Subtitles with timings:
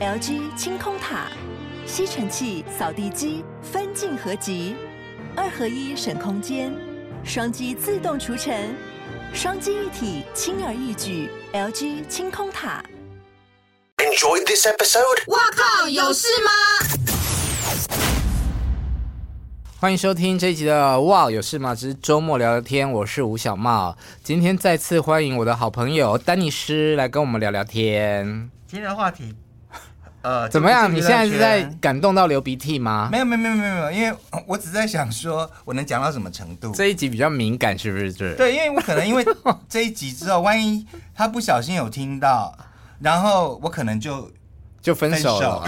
[0.00, 1.26] LG 清空塔，
[1.84, 4.74] 吸尘器、扫地机分镜合集，
[5.36, 6.72] 二合一省空间，
[7.22, 8.74] 双击自动除尘，
[9.34, 11.28] 双击一体轻而易举。
[11.52, 12.82] LG 清空塔。
[13.98, 15.30] Enjoy this episode。
[15.30, 16.50] 哇靠，有事吗？
[19.78, 23.98] 欢迎收听这一集的《哇有事吗之周末聊聊天》，我是吴小茂。
[24.24, 28.50] 今天再次欢迎我的好朋友丹尼斯来跟我们聊聊天。
[28.66, 29.34] 今天的话题，
[30.22, 30.92] 呃，怎么样？
[30.92, 33.08] 你现在是在感动到流鼻涕吗？
[33.10, 36.72] 没有，没有，没有，没有，因为我只在想说，我能讲到什么程度？
[36.72, 38.34] 这一集比较敏感，是不是？
[38.34, 39.24] 对，因为我可能因为
[39.68, 42.56] 这一集之后，万一他不小心有听到，
[43.00, 44.30] 然后我可能就。
[44.82, 45.62] 就分手了。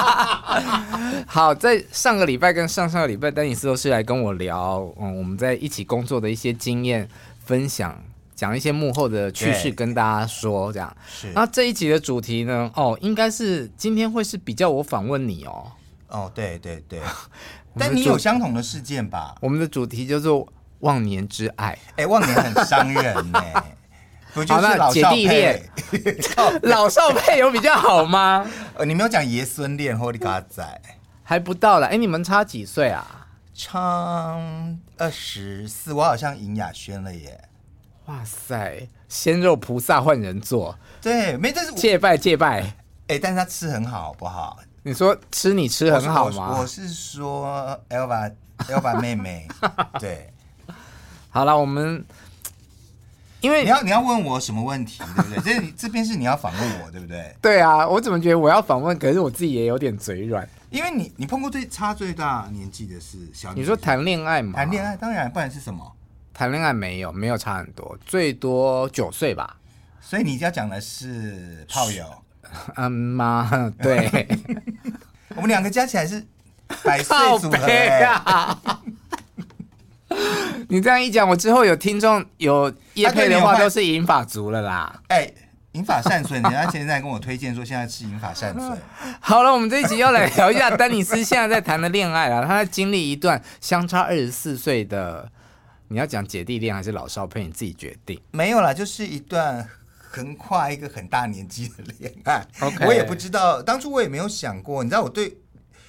[1.28, 7.06] 好，在上个礼拜跟上上个礼拜，丹尼斯都是来跟我聊，嗯，我们在一起工作的一些经验
[7.44, 7.94] 分享，
[8.36, 10.96] 讲一些幕后的趣事跟大家说，这样。
[11.08, 11.32] 是。
[11.34, 12.70] 那这一集的主题呢？
[12.76, 15.72] 哦，应该是今天会是比较我访问你哦。
[16.08, 17.00] 哦，对对对。
[17.78, 19.34] 但你有相同的事件吧？
[19.40, 20.46] 我们的主题叫做
[20.80, 21.68] 忘年之爱。
[21.68, 23.42] 哎、欸，忘年很伤人呢。
[24.48, 25.70] 好，那姐弟恋，
[26.62, 28.46] 老少配有比较好吗？
[28.74, 30.62] 呃，你没有讲爷孙恋或你嘎仔，
[31.22, 31.86] 还不到了。
[31.86, 33.26] 哎，你们差几岁啊？
[33.54, 34.38] 差
[34.98, 37.45] 二十四，我好像赢雅轩了耶！
[38.06, 42.74] 哇塞，鲜肉菩萨换人做，对，没，但是戒拜戒拜。
[43.08, 44.58] 哎，但是他吃很好，好不好？
[44.82, 46.52] 你说吃你吃很好吗？
[46.52, 49.48] 我，我是说，Elva Elva 妹妹，
[49.98, 50.32] 对，
[51.30, 52.04] 好了，我们。
[53.42, 55.60] 因为你要你要问我什么问题，对不对？
[55.60, 57.36] 这这边是你要访问我，对不对？
[57.40, 60.48] 对啊，我怎么觉得我要访问，可是我自己也有点嘴软。
[60.70, 64.54] 因为你你碰过最差最大年纪的是小你，你说谈恋爱吗？
[64.56, 65.92] 谈恋爱当然，不然是什么？
[66.36, 69.56] 谈恋爱没有没有差很多，最多九岁吧。
[70.02, 72.04] 所以你要讲的是炮友？
[72.76, 74.28] 嗯妈，对，
[75.34, 76.22] 我们两个加起来是
[76.84, 78.58] 百岁组合呀。
[80.68, 85.00] 你这样一讲，我之后有听众有叶配的话，都是银发族了啦。
[85.08, 85.34] 哎、欸，
[85.72, 88.78] 银发善存，人家现在跟我推荐说，现在吃银发善存。
[89.20, 95.30] 好了，我们这一集要来聊一下丹尼斯现在在谈的恋爱了，他在经历一段相差二十四岁的，
[95.88, 98.20] 你要讲姐弟恋还是老少配，你自己决定。
[98.30, 102.46] 没有啦，就是一段横跨一个很大年纪的恋爱。
[102.58, 102.86] Okay.
[102.88, 105.36] 我也不知道，当初我也没有想过，你知道，我对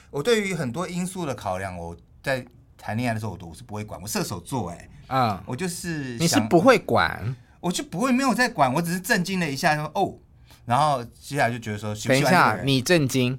[0.09, 2.45] 我对于很多因素的考量，我在。
[2.79, 3.99] 谈恋爱的时候，我都是不会管。
[3.99, 10.13] 我射手座，哎，嗯，我就是你是不会管，我就不会没有在管，我只是震惊了一下，说哦，
[10.63, 13.37] 然后接下来就觉得说，等一下，你震惊，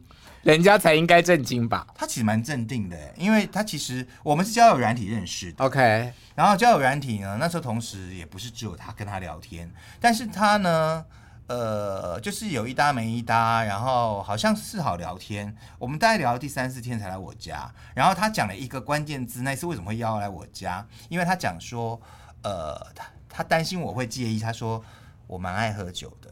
[0.53, 1.87] 人家才应该震惊吧？
[1.95, 9.71] 他其实蛮镇定的，因为他其实我们是交友软体认识的，OK，然后交友软体呢，那时候同时也不是只有他跟他聊天，
[10.01, 11.05] 但是他呢。
[11.49, 15.57] 呃，就是有一搭没一搭，然后好像是好聊天。
[15.79, 20.87] 我们大概聊了第三四天才来我家，然后他讲了一个关键字，那次为什么会邀来我家？
[21.09, 21.99] 因为他讲说，
[22.43, 24.39] 呃，他他担心我会介意。
[24.39, 24.85] 他说
[25.27, 26.28] 我蛮爱喝酒的。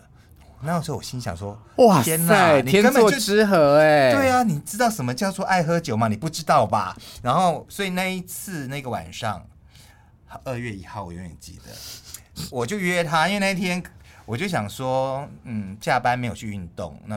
[0.66, 4.12] 那时候我心想说，哇天呐，天作之合哎！
[4.12, 6.09] 对啊，你知道什么叫做爱喝酒吗？
[6.09, 6.97] 你不知道吧？
[7.22, 9.47] 然后所以那一次那个晚上，
[10.44, 13.82] 二月一号我永远记得，我就约他，因为那天。
[14.28, 17.16] 我就想说，嗯，下班没有去运动，那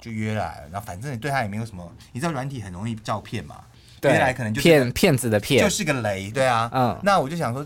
[0.00, 3.60] 就约来，然后反正对他也没有什么，你知道软体很容易照骗嘛，
[4.00, 7.64] 对，约来可能就是骗骗子的骗，就是个雷，对啊，嗯，那我就想说，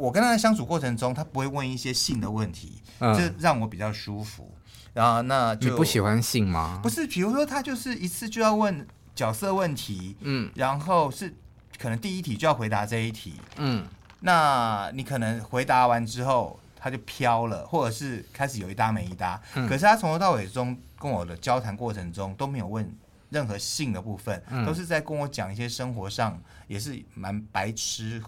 [0.00, 4.52] 我跟他的相处过程中，他不会问一些性的问题，嗯，就让我比较舒服，
[4.94, 6.80] 然后那就你不喜欢性吗？
[6.82, 11.34] 不是，比如说他就是一次就要问角色问题，嗯，然后是
[11.78, 13.86] 可能第一题就要回答这一题，嗯，
[14.20, 16.58] 那你可能回答完之后。
[16.82, 19.38] 他就飘了，或者是开始有一搭没一搭。
[19.54, 22.90] 嗯、可是他从头到尾中跟我的交谈过程中都没有问
[23.28, 28.18] 任何性的部分，嗯、都是在跟我讲一些生活上也是蛮白痴、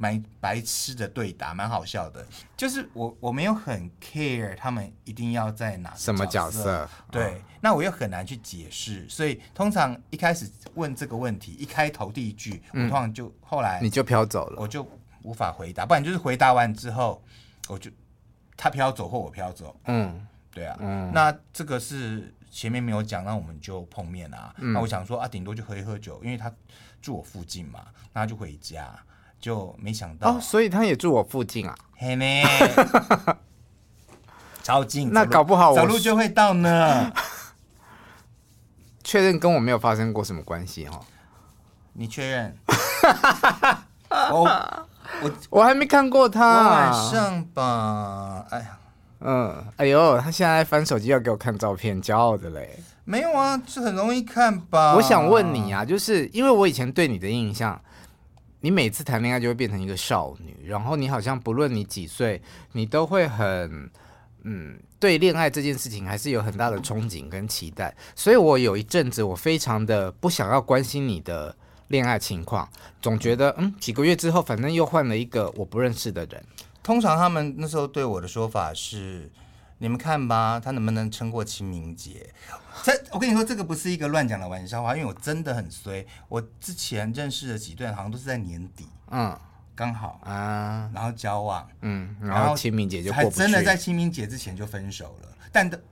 [0.00, 2.26] 蛮白痴的对答，蛮好笑的。
[2.56, 14.84] 就是我我没有很 care 他们一定要在哪什么角色，对，哦、那我又很难去解释，所以通常一开始问这个问题，一开头第一句，嗯、我通常就后来你就飘走了，我就
[15.22, 17.22] 无法回答，不然就是回答完之后。
[17.68, 17.88] 我就
[18.56, 24.52] 他飘走或我飘走，嗯，对啊，嗯，那这个是前面没有讲，那我们就碰面啊。
[24.58, 26.52] 嗯、那我想说啊，顶多就喝一喝酒，因为他
[27.00, 28.92] 住我附近嘛，那他就回家，
[29.40, 32.44] 就没想到哦，所以他也住我附近啊，嘿妹，
[34.62, 37.10] 超近，那搞不好我走路就会到呢。
[39.02, 41.00] 确认跟我没有发生过什么关系哦？
[41.94, 42.56] 你确认？
[44.30, 44.86] 我。
[45.22, 46.68] 我我还没看过他。
[46.68, 48.78] 晚上吧，哎呀，
[49.20, 52.78] 嗯，哎呦，他现在翻手机要给我看照片，骄傲的嘞。
[53.04, 54.94] 没有啊，这很容易看吧？
[54.94, 57.80] 我想问你啊，就是因为我以前对你的印象，
[58.60, 62.40] 你每次谈恋爱就会变成一个少女，然后你好像不论你几岁，
[62.72, 63.90] 你都会很
[64.42, 67.94] 嗯，对恋爱这件事情还是有很大的憧憬跟期待。
[68.14, 71.54] 所以我有一阵子我非常的不想要关心你的
[71.88, 72.68] 恋爱情况，
[73.02, 76.44] 总觉得嗯，几个月之后反正又换了一个我不认识的人。
[76.82, 79.30] 通常他们那时候对我的说法是
[79.78, 82.32] ：“你们看吧，他能不能撑过清明节？”
[82.82, 86.06] 这我跟你说，这个不是一个乱讲的玩笑话，因为我真的很衰。
[86.28, 89.38] 我之前认识的几对，好像都是在年底，嗯，
[89.74, 95.28] 刚好啊，然后交往，嗯，然后清明节就过真的在清明节之前就分手了。
[95.52, 95.82] 但的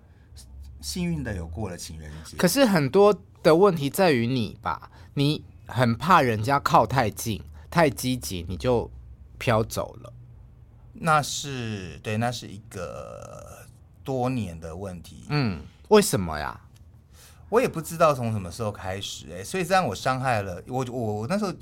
[0.80, 2.36] 幸运的有过了情人节。
[2.36, 8.90] 可是很多的问题在于你吧，你很怕人家靠太近、太积极，你就
[9.36, 10.12] 飘走了。
[10.92, 13.66] 那是对，那是一个
[14.04, 15.26] 多年的问题。
[15.28, 16.60] 嗯，为什么呀？
[17.48, 20.84] 我也不知道从什么时候开始，哎，所以这样我伤害了我。
[20.90, 21.52] 我我那时候，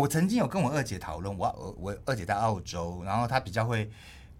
[0.00, 3.90] 我曾经有跟我二姐讨论，我我二姐在澳洲，然后她比较会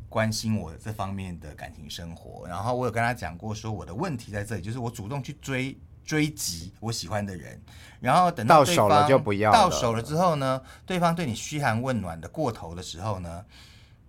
[0.08, 2.46] 关心我这方面的感情生活。
[2.46, 7.58] 然后我有跟她讲过，说我的问题在这里，就是我主动去追追击我喜欢的人，
[8.00, 13.44] 然后等到，到手了就不要，到手了之后呢，对方对你嘘寒问暖的过头的时候呢？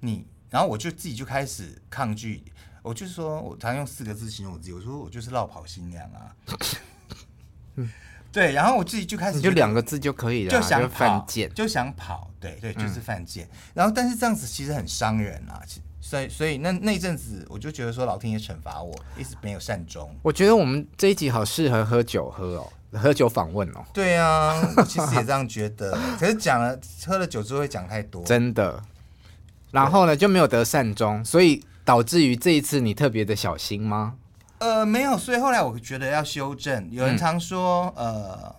[0.01, 2.43] 你，然后我就自己就开始抗拒，
[2.85, 6.35] 我就说，我常用四个字形容我自己，我说我就是落跑新娘啊。
[8.31, 13.45] 对，然后我自己就开始，就两个字就可以了，就想犯贱，就想跑，对对，就是犯贱。
[13.45, 15.59] 嗯、然后，但是这样子其实很伤人啊，
[15.99, 20.15] 所以所以那那阵子我就觉得说，老天爷惩罚我，一直没有善终。
[20.21, 23.83] 我觉得我们这一集好适合喝酒喝哦，喝酒访问哦。
[23.91, 26.77] 对啊，我其实也这样 觉得，可是讲了
[27.07, 28.83] 喝了酒之后会讲太多，真的。
[29.71, 34.17] 然后呢，就没有得善终，所以导致于这一次你特别的小心吗？
[34.57, 36.89] 呃，没有，所以后来我觉得要修正。
[36.91, 38.55] 有人常说，嗯、呃，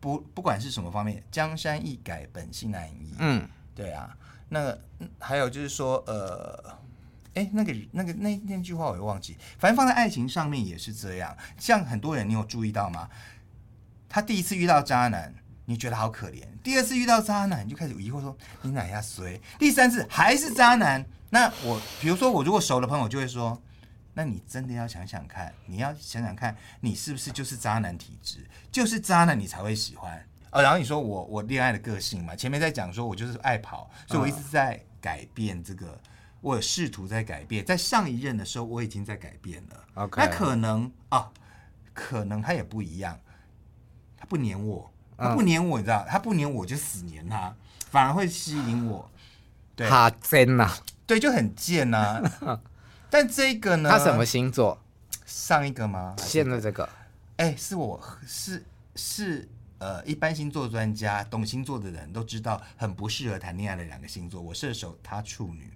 [0.00, 3.14] 不，不管是什么方面，江山易改，本性难移。
[3.18, 4.16] 嗯，对啊。
[4.48, 4.76] 那
[5.18, 6.78] 还有就是说，呃，
[7.34, 9.36] 哎，那个那个那那句话我又忘记。
[9.58, 11.36] 反正放在爱情上面也是这样。
[11.58, 13.08] 像很多人，你有注意到吗？
[14.08, 15.34] 他第一次遇到渣男。
[15.68, 16.44] 你觉得好可怜。
[16.62, 19.36] 第二次遇到渣男，你就开始疑惑说你哪下衰。
[19.58, 23.60] 第三次还是渣男，那我比如说我如果熟的朋友就会说，
[24.14, 30.24] 那你真的要想想看，你要想想看你是不是就是渣男体质，就是渣男你才会喜欢。
[30.52, 36.00] 哦，然后你说我我恋爱的个性嘛，前面在讲说我就是爱跑，所以我一直在改变这个，
[36.40, 37.64] 我有试图在改变。
[37.64, 39.84] 在上一任的时候我已经在改变了。
[39.94, 41.30] OK，那可能啊，
[41.92, 43.18] 可能他也不一样，
[44.16, 44.90] 他不黏我。
[45.18, 46.04] 他不黏我，你知道？
[46.06, 47.54] 他不黏我就死黏他，
[47.90, 49.10] 反而会吸引我。
[49.76, 50.72] 对，他贱呐，
[51.06, 52.22] 对，就很贱呐。
[53.08, 53.88] 但这个呢？
[53.88, 54.82] 他什么星座？
[55.26, 56.16] 上一个吗？
[56.18, 56.88] 现在这个？
[57.36, 58.64] 哎，是我是
[58.94, 59.46] 是
[59.78, 64.40] 呃，一般星座专家懂星座的人都知道，很不适合谈恋爱的两个星座。
[64.40, 65.70] 我射手，他处女。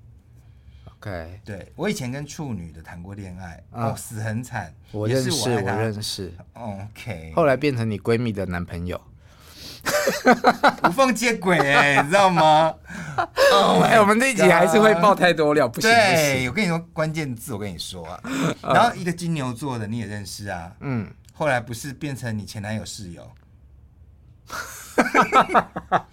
[0.96, 4.74] OK，对，我以前跟处女的谈过恋爱，哦，死很惨。
[4.90, 6.32] 我认识，我认识。
[6.54, 9.00] OK，后来变成你闺蜜的男朋友。
[10.88, 12.74] 无缝接轨哎、欸，你知道吗？
[13.16, 16.14] 哎、oh 欸，我们这一集还是会爆太多料，不行不行。
[16.14, 18.20] 对，我跟你说关键字，我跟你说啊。
[18.62, 23.30] 然后一个金牛座的你也认识啊，嗯，后来不是变成你前男友室友？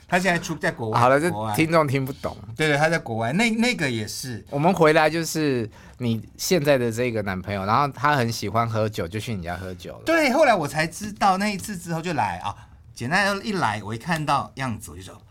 [0.08, 1.00] 他现在出在国外。
[1.00, 2.36] 好了，这听众听不懂。
[2.56, 4.46] 对对，他在国外，那那个也是。
[4.50, 10.01] 我们回来就是你现在的这个男朋友，然后他很喜欢喝酒，就去你家喝酒了。
[10.06, 12.56] 对，后来我才知道那一次之后就来啊。
[12.98, 15.22] 简单一来，我一看到样子我就说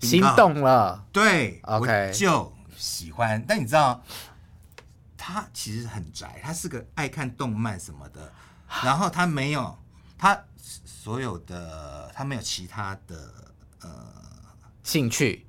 [0.00, 1.04] 心动了。
[1.12, 3.44] 对，OK，我就喜欢。
[3.46, 4.02] 但你知道，
[5.14, 8.32] 他其实很宅，他是个爱看动漫什么的。
[8.82, 9.78] 然后他没有，
[10.16, 13.30] 他所有的他没有其他的
[13.82, 13.90] 呃
[14.82, 15.46] 兴趣。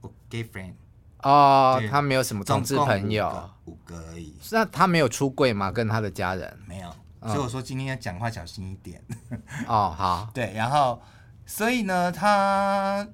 [0.00, 0.74] 我 gay friend
[1.18, 4.34] 哦，他没有什么同志朋友，五个而已。
[4.50, 5.70] 那他没有出柜吗？
[5.70, 6.92] 跟他的家人没有。
[7.24, 9.00] 所以我说今天要讲话小心一点。
[9.68, 10.28] 哦，好。
[10.34, 11.00] 对，然后，
[11.46, 13.06] 所以呢，他，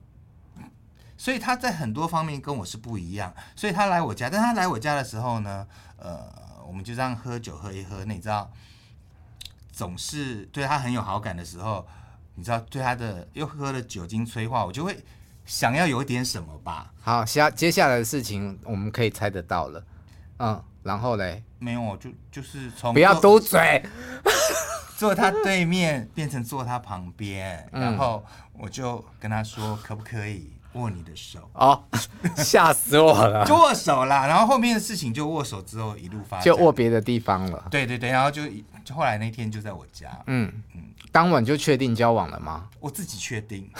[1.16, 3.34] 所以他在很多方面跟我是不一样。
[3.54, 5.66] 所以他来我家，但他来我家的时候呢，
[5.98, 6.26] 呃，
[6.66, 8.04] 我们就这样喝酒喝一喝。
[8.06, 8.50] 那你知道，
[9.70, 11.86] 总是对他很有好感的时候，
[12.34, 15.04] 你知道，对他的又喝了酒精催化，我就会
[15.44, 16.92] 想要有点什么吧。
[17.02, 19.84] 好，下接下来的事情我们可以猜得到了。
[20.38, 20.64] 嗯。
[20.82, 23.82] 然后嘞，没有，我就就是从不要嘟嘴，
[24.96, 31.82] 坐他对面变成坐他旁边，嗯、然后我就跟他说可不可以握你的手哦，
[32.36, 33.44] 吓死我了！
[33.46, 37.66] 就握手啦，然后后面的事情就握手之后一路发展，就握别的地方了。
[37.70, 38.42] 对对对，然后就
[38.84, 42.68] 就后来那天就在我家，嗯嗯，当晚就确定交往了吗？
[42.80, 43.68] 我自己确定。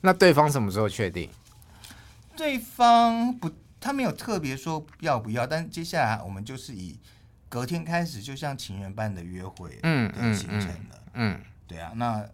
[0.00, 1.28] 那对方什么时候确定？
[2.36, 3.50] 对方不，
[3.86, 6.98] 他没有特别说要不要，但接下来我们就是以
[7.48, 12.28] 隔天开始，就像情人般的约会，嗯，的行程了，嗯，嗯对啊，那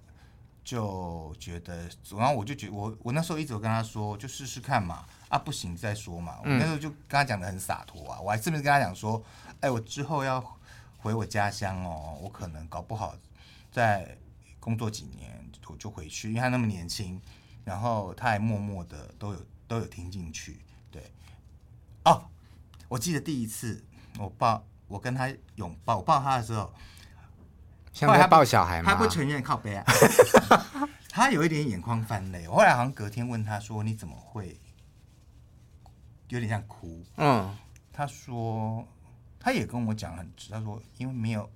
[0.64, 9.22] 就觉得，然后我就觉得，我我那时候一直有跟他说，就试试看嘛，啊，不行再说嘛，我那时候就跟他讲的很洒脱啊，我还顺便跟他讲说，
[9.60, 10.42] 哎，我之后要
[10.98, 13.14] 回我家乡哦，我可能搞不好
[13.70, 14.16] 再
[14.58, 17.20] 工作几年，我就回去，因为他那么年轻。
[17.64, 20.58] 然后他还默默的都有都有听进去，对，
[22.04, 22.24] 哦，
[22.88, 23.84] 我记得第一次
[24.18, 26.72] 我抱我跟他拥抱，我抱他的时候，
[27.92, 28.92] 像在抱小孩吗？
[28.92, 29.84] 他不承认靠背啊，
[31.08, 32.46] 他有一点眼眶泛泪。
[32.48, 34.60] 我后来好像隔天问他说：“你怎么会
[36.28, 37.56] 有点像哭？”嗯，
[37.92, 38.86] 他说
[39.38, 41.48] 他也跟我讲很直，他说因为没有，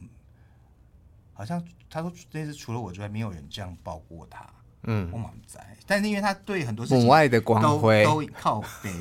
[1.33, 4.47] 好像他说这次除了我之外，没有人这样抱过他。
[4.89, 8.93] 嗯，我满在，但是因为他对很多事情母爱的光辉都，都靠北。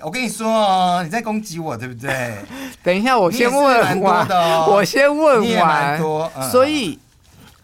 [0.00, 2.38] 我跟你说哦，你在攻击我，对不对？
[2.82, 6.00] 等一下，我先问完，哦、我先问完。
[6.00, 6.98] 嗯、所以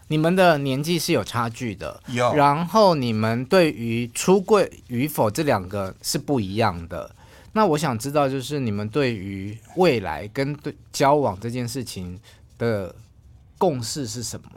[0.07, 2.33] 你们的年纪是有差距的，有。
[2.35, 7.09] 然后你们对于出柜与否这两个是不一样的。
[7.53, 12.19] 那我想知道，就是你们对于未来跟对交往这件事情
[12.57, 12.93] 的
[13.57, 14.49] 共识是什么？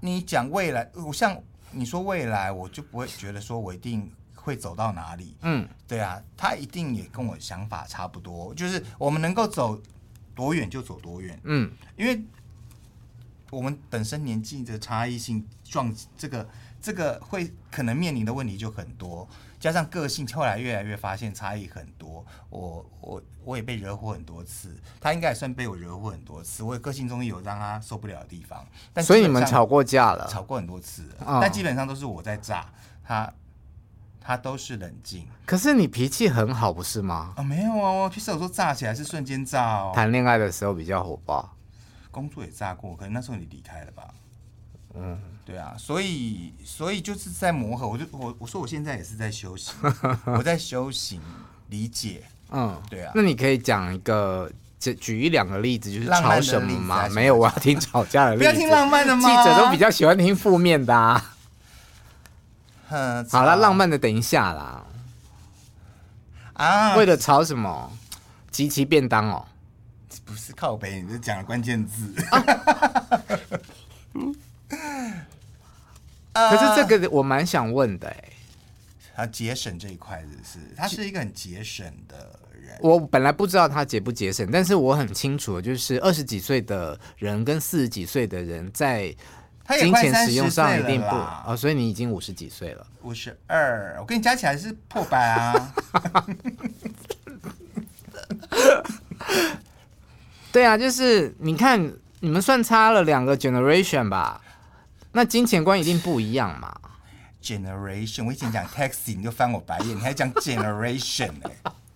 [0.00, 1.36] 你讲未来，我像
[1.72, 4.08] 你说未来，我就不会觉得说我一定
[4.48, 5.36] 会走到哪里。
[5.42, 9.78] 嗯，对啊，他一定也跟我想法差不多，就是我们能够走
[10.34, 11.38] 多远就走多远。
[11.44, 12.24] 嗯，因为
[13.50, 16.48] 我们本身年纪的差异性，撞这个
[16.80, 19.28] 这个会可能面临的问题就很多。
[19.60, 22.24] 加上个性，后来越来越发现差异很多。
[22.48, 26.62] 我我我也被惹火很多次，他应该也算被我惹火很多次。
[26.62, 28.64] 我也个性中有让他受不了的地方，
[28.94, 30.26] 但所以你们吵过架了？
[30.28, 32.70] 吵过很多次，哦、但基本上都是我在炸
[33.04, 33.30] 他，
[34.28, 35.26] 他都是冷静。
[35.46, 37.32] 可是你脾气很好，不是吗？
[37.34, 39.90] 啊、哦，没有哦，其实有时候炸起来是瞬间炸哦。
[39.94, 41.56] 谈恋爱的时候比较火爆，
[42.10, 44.04] 工作也炸过，可能那时候你离开了吧？
[44.94, 45.18] 嗯。
[45.46, 49.74] 对啊，所以所以就是在磨合，我就我我说我现在也是在修行，
[50.36, 51.22] 我在修行
[51.70, 53.10] 理解，嗯，对啊。
[53.14, 57.08] 那你可以讲一个，举举一两个例子，就是吵什么吗？
[57.08, 58.44] 没有，我要听吵架的 例子。
[58.44, 59.22] 不要听浪漫的吗？
[59.26, 61.34] 记者都比较喜欢听负面的啊。
[62.90, 64.84] 嗯，好了，浪漫的等一下啦。
[66.54, 67.92] 啊，为了吵什么？
[68.50, 69.46] 集齐便当哦，
[70.24, 72.12] 不是靠北，你这讲了关键字。
[76.32, 78.32] 可是这个我蛮想问的哎、欸，
[79.14, 82.16] 他节省这一块是，他是一个很节省的
[82.60, 82.76] 人。
[82.80, 89.14] 我本来不知道他节不节省，但是我很清楚，就是二十几岁的人跟四十几岁的人在
[89.78, 91.06] 金钱使用上一定不
[91.46, 95.70] 哦，所以你已经五十几岁了，五十二，我跟你加起来是破百啊。
[100.50, 104.40] 对啊，就是你看你们算差了两个 generation 吧。
[105.12, 106.74] 那金钱观一定不一样嘛
[107.42, 111.32] ？Generation，我以前讲 taxi，你就翻我白眼，你还讲 generation？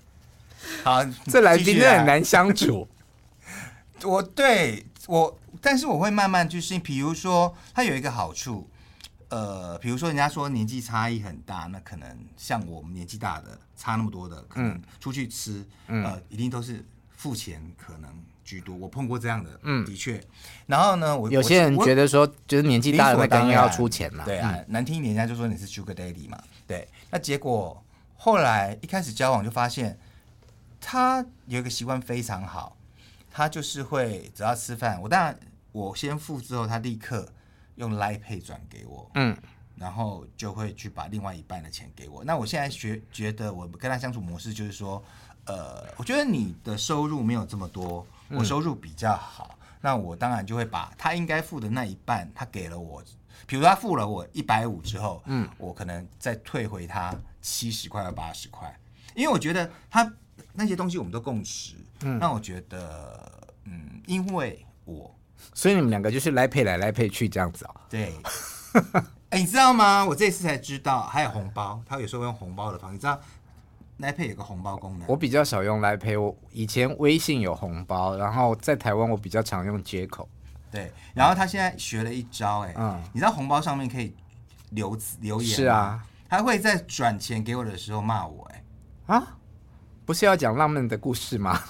[0.84, 2.88] 好，这来宾真的很难相处。
[4.04, 8.68] 我 对我，但是我会慢慢去适应，比如说，它有一个好处，
[9.28, 16.84] 呃，比如说人家说年纪差异很大，那可能像我们年纪大的差那么多的，可能出去吃，嗯、呃，一定都是
[17.16, 18.10] 付钱，可能。
[18.44, 20.20] 居多，我碰过这样的，嗯，的确。
[20.66, 24.24] 然后呢，我有些人觉得说，就是年纪大了，当然要出钱嘛。
[24.24, 26.36] 对啊，嗯、难听一点，人家就说你是 Sugar Daddy 嘛。
[26.66, 27.82] 对，那结果
[28.16, 29.96] 后来一开始交往就发现，
[30.80, 32.76] 他有一个习惯非常好，
[33.30, 35.38] 他就是会只要吃饭，我当然
[35.72, 37.26] 我先付之后，他立刻
[37.74, 39.36] 用 Line Pay 转给我，嗯，
[39.76, 42.22] 然后就会去把另外一半的钱给我。
[42.24, 45.02] 那我现在觉觉得，我跟他相处模式就是说，
[45.46, 48.06] 呃，我觉得你的收入没有这么多。
[48.34, 53.04] 我收入比较好，那我当然就会把他应该付的那一半，他给了我，
[53.46, 58.74] 比如他付了我一百五之后，嗯，我可能再退回他七十块或八十块，
[59.14, 60.10] 因为我觉得他
[60.54, 65.14] 那些东西我们都共识，嗯，那我觉得，嗯，因为我，
[65.54, 67.74] 所以你们两个就是来配来来配去这样子啊？
[67.88, 68.12] 对，
[69.30, 70.04] 哎、欸，你知道吗？
[70.04, 73.20] 我这次才知道还有红包，他有时候用红包的方式，你知道。
[73.98, 76.20] Line Pay 有个红包功能，我比较少用 Line Pay。
[76.20, 80.28] 我以前微信有红包，然后在台湾我比较常用接口。
[80.72, 84.16] 对，然后他现在学了一招，哎，嗯，你知道红包上面可以
[84.70, 88.64] 留留言，是啊，他会在转钱给我的时候骂我、欸，
[89.06, 89.36] 哎，啊，
[90.04, 91.60] 不是要讲浪漫的故事吗？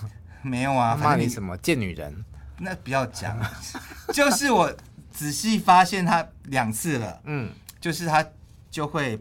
[0.41, 2.25] 没有啊，骂你什么贱女人？
[2.62, 3.38] 那不要讲，
[4.14, 4.75] 就是我
[5.12, 8.25] 仔细发现他两次了，嗯，就是他
[8.71, 9.19] 就会。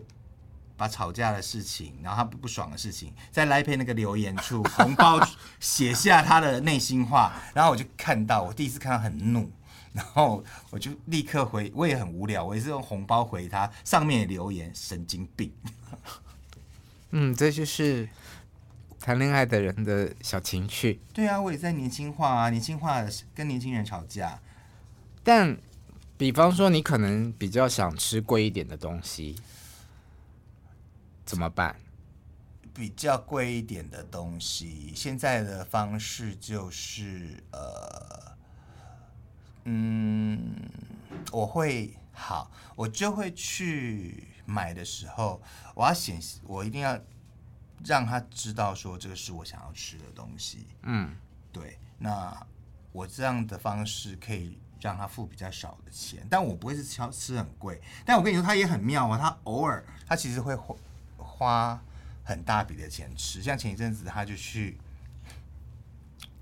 [0.77, 5.19] 把吵架的事情，然后他不不爽的事情，在 Line Pay 那个留言处 红包
[5.59, 9.47] 写下他的内心话，然后我就看到，我第一次看到很怒，
[9.93, 15.53] 然后我就立刻回，我也很无聊，我也是用红包回他，上面也留言神经病。
[17.11, 18.09] 嗯，这就是
[19.01, 21.01] 谈恋爱的人的小情趣。
[21.11, 23.03] 对啊，我也在年轻化啊，年轻化
[23.33, 24.39] 跟年轻人吵架，
[25.23, 25.57] 但
[26.17, 29.35] 比方说你可能比较想吃贵一点的东西。
[31.25, 31.75] 怎么办？
[32.73, 38.37] 比较贵一点的东西，现在的方式就是呃，
[39.63, 40.55] 嗯，
[41.31, 45.41] 我会好，我就会去买的时候，
[45.73, 46.99] 我要显示，我一定要
[47.85, 50.67] 让他知道说这个是我想要吃的东西。
[50.83, 51.15] 嗯，
[51.51, 52.35] 对，那
[52.91, 57.81] 我这样的方式可以让他付比较少的钱，但我不会是吃吃很贵。
[58.05, 60.57] 但我跟你说，他也很妙啊，他偶尔他其实会。
[61.17, 61.81] 花
[62.23, 64.77] 很大笔的钱吃，像前一阵子他就去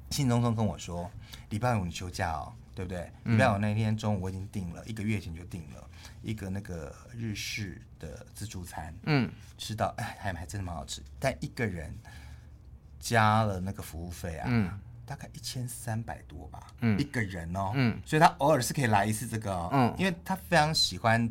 [0.10, 1.10] 兴冲冲跟我说，
[1.51, 3.01] 礼拜五你休假哦，对不对？
[3.25, 5.89] 礼、嗯、拜五那天中午我已经订了，一个月前就订了
[6.21, 11.93] 一个那个日式的自助餐，嗯，吃到哎还还真的蛮好吃，但一个人
[12.98, 21.29] 加了那个服务费啊，嗯，大概一千三百多吧，嗯，一个人哦，嗯，所以他偶尔是可以来一次这个、哦，嗯，因为他非常喜欢。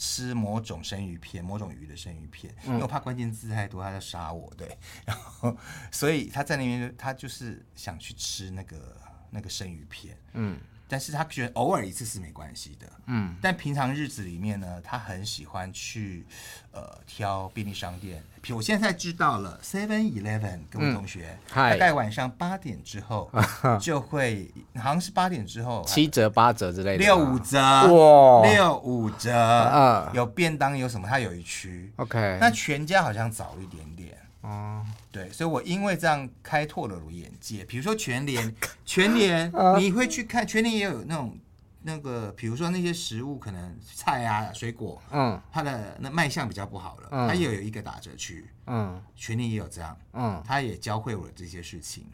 [0.00, 4.48] 吃某种生鱼片，某种鱼的生鱼片，因为我怕关键字太多，他要杀我。
[4.56, 5.56] 对， 然后
[5.90, 8.96] 所以他在那边，他就是想去吃那个
[9.28, 10.16] 那个生鱼片。
[10.34, 10.56] 嗯。
[10.88, 16.26] 但是他觉得偶尔一次是没关系的，嗯，但平常日子里面呢，他很喜欢去
[16.72, 18.22] 呃挑便利商店。
[18.40, 23.30] 比如我现在知道了，Seven Eleven，各位同学，嗯、大概晚上八点之后
[23.80, 31.06] 就会，好像是八点之后七折八折之类的，六五折哇，六五折，嗯，有便当有什么？
[31.06, 34.17] 他有一区，OK，那全家好像早一点点。
[34.40, 37.64] 哦，对，所以我因为这样开拓了我眼界。
[37.64, 38.54] 比如说全联，
[38.86, 41.36] 全联你会去看，全联也有那种
[41.82, 52.06] 那个，比如说那些食物，可能菜啊、水果，嗯，它的那卖相比较不好了，它也有一个打折区，嗯，全联也有这样，嗯，他也教会我这些事情。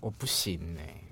[0.00, 1.02] 我不行呢、欸。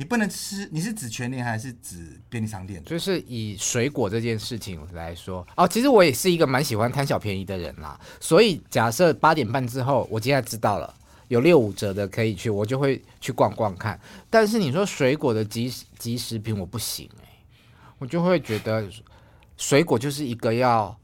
[0.00, 2.82] 你不能吃，你是指全年还是指便利商店？
[2.84, 8.00] 就是以水果这件事情来说，哦，其实我也是一个蛮喜欢贪小便宜的人啦。
[8.18, 10.94] 所以假设八点半之后，我现在知道了
[11.28, 14.00] 有六五折的可以去，我就会去逛逛看。
[14.30, 17.44] 但是你说水果的即即食品，我不行哎、欸，
[17.98, 18.88] 我就会觉得
[19.58, 20.98] 水果就是一个要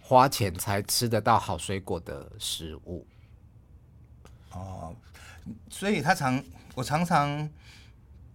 [0.00, 3.06] 花钱才吃得到好水果的食物。
[4.50, 4.92] 哦，
[5.68, 6.42] 所以他常
[6.74, 7.48] 我常常。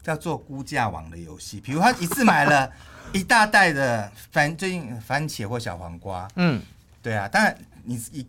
[0.05, 2.71] 叫做估价网的游戏，比如他一次买了
[3.11, 6.61] 一大袋的番，最近番茄或小黄瓜，嗯，
[7.01, 8.27] 对啊，当然你一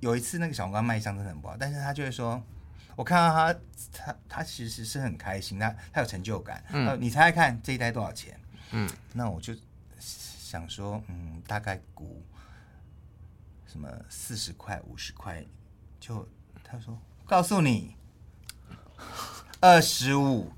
[0.00, 2.42] 有一次那个小黄瓜卖相真的很不好，但是他就会说，
[2.96, 3.60] 我看到他
[3.92, 8.36] 他他其实是很开心，他他有成就感，嗯，你猜猜看这一袋多少钱？
[8.72, 9.54] 嗯，那我就
[10.00, 12.20] 想说，嗯，大概估
[13.68, 15.44] 什么四十块五十块，
[16.00, 16.28] 就
[16.64, 17.94] 他说告诉你。
[19.60, 20.50] 二十五，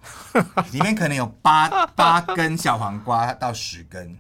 [0.71, 4.17] 里面可能有八 八根小黄瓜到十根，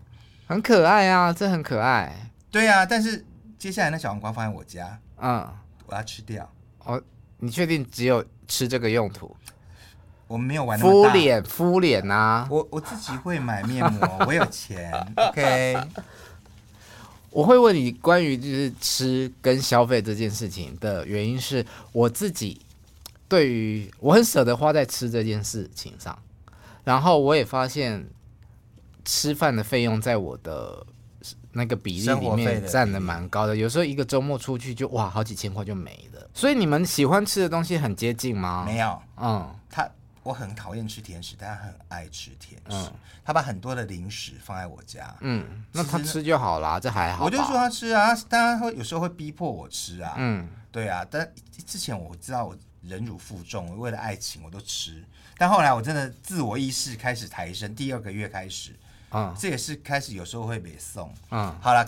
[0.46, 2.12] 很可爱啊，这很可爱。
[2.50, 3.24] 对啊，但是
[3.56, 5.48] 接下来那小黄瓜放在我家，嗯，
[5.86, 6.50] 我要吃掉。
[6.84, 7.00] 哦，
[7.38, 9.36] 你确定只有吃这个用途？
[10.26, 12.48] 我没有玩敷脸，敷脸啊！
[12.50, 14.92] 我我自己会买面膜， 我有钱。
[15.14, 15.76] OK，
[17.30, 22.60] 我会问你关于就是吃跟消费这件事情的原因是我自己。
[23.32, 26.18] 对于我很舍得花在吃这件事情上，
[26.84, 28.06] 然后我也发现
[29.06, 30.86] 吃饭的费用在我的
[31.52, 36.28] 那个比例里面占的蛮高的，有时候一个周末出去就哇好几千块就没了。
[36.34, 38.64] 所以你们喜欢吃的东西很接近吗？
[38.66, 39.88] 没有，嗯，他
[40.22, 42.86] 我很讨厌吃甜食，但他很爱吃甜食。
[42.90, 42.92] 嗯，
[43.24, 47.24] 他把很多的零食放在我家，嗯，那他吃就好啦，这还好。
[47.24, 51.26] 我就说他吃啊，但他会有时候会逼迫我吃啊，嗯，对啊，但
[51.64, 52.54] 之前我知道我。
[52.82, 55.04] 忍辱负重，为了爱情我都吃，
[55.38, 58.72] 但后来我真的自我意识开始抬升，第二个月开始，
[59.10, 61.86] 啊、嗯，这也是开始有时候会被送，嗯，好了，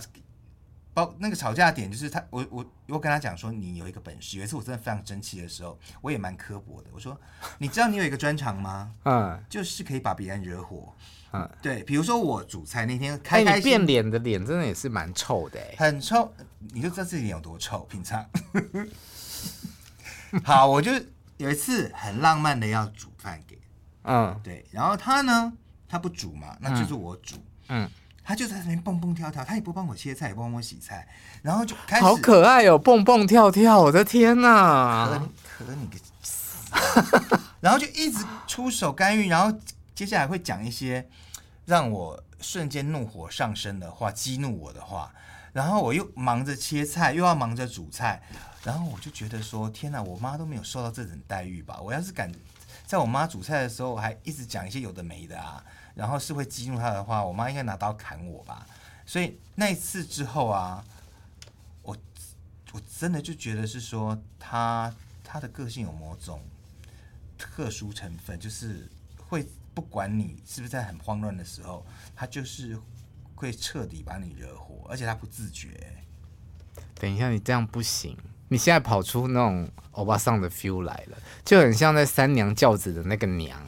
[0.93, 4.37] 包那个吵架点就是他，我我我跟他讲说，你有一个本事。
[4.37, 6.89] 有一次我真的非常生气的时候，我也蛮刻薄的。
[6.93, 7.19] 我说，
[7.59, 8.93] 你知道你有一个专长吗？
[9.03, 10.93] 嗯，就是可以把别人惹火。
[11.33, 17.79] 嗯，对，比如说我煮菜那天开开心，欸、你变脸的脸真的也是蛮臭的，哎，很臭，你就知道自己脸有多臭。
[17.89, 18.25] 平常，
[20.43, 20.91] 好，我就
[21.37, 23.57] 有一次很浪漫的要煮饭给，
[24.03, 25.53] 嗯，对，然后他呢，
[25.87, 27.35] 他不煮嘛，那就是我煮，
[27.69, 27.85] 嗯。
[27.85, 27.89] 嗯
[28.27, 31.07] 他就在那边蹦蹦跳跳，他也不帮我切菜，也不帮我洗菜，
[31.43, 35.21] 然后就开始好可爱哦，蹦蹦跳跳，我的天哪！
[35.55, 36.57] 可可你个死，
[37.61, 39.55] 然后就一直出手干预，然后
[39.93, 41.07] 接下来会讲一些
[41.65, 45.13] 让我瞬间怒火上升的话，激怒我的话，
[45.53, 48.23] 然后我又忙着切菜，又要忙着煮菜，
[48.65, 51.79] 然后我就觉得说，天哪，我妈都没有受到这种待遇吧？
[51.79, 52.29] 我要是敢
[52.85, 55.63] 在我妈煮菜的时候，还一直讲一些有的没的啊。
[55.93, 58.67] 然后是会激怒她的话，我妈应该拿刀砍我吧。
[59.05, 60.83] 所以那一次之后啊，
[61.83, 61.95] 我
[62.73, 66.41] 我真的就觉得是说她她的个性有某种
[67.37, 68.89] 特殊成分，就是
[69.29, 72.77] 会不管你是不是在很慌乱的时候，她就是
[73.35, 76.03] 会彻底把你惹火，而且她不自觉。
[76.95, 83.59] 等一下，你这样不行，你现在跑出那种欧巴桑的 feel 来了，就很像在三娘教子的那个娘。